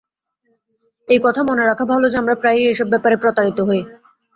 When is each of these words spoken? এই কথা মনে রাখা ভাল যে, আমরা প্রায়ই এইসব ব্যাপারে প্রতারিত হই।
এই 1.07 1.19
কথা 1.23 1.41
মনে 1.43 1.63
রাখা 1.65 1.85
ভাল 1.85 2.01
যে, 2.09 2.17
আমরা 2.17 2.35
প্রায়ই 2.35 2.67
এইসব 2.67 2.87
ব্যাপারে 2.89 3.15
প্রতারিত 3.15 3.59
হই। 3.61 3.81